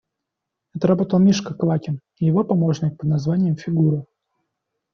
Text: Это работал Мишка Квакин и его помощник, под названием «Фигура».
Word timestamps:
Это 0.73 0.87
работал 0.87 1.19
Мишка 1.19 1.53
Квакин 1.53 1.99
и 2.15 2.25
его 2.25 2.43
помощник, 2.43 2.97
под 2.97 3.07
названием 3.07 3.55
«Фигура». 3.55 4.03